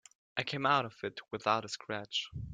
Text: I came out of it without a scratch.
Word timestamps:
I 0.35 0.41
came 0.41 0.65
out 0.65 0.85
of 0.85 0.95
it 1.03 1.19
without 1.31 1.63
a 1.63 1.67
scratch. 1.69 2.31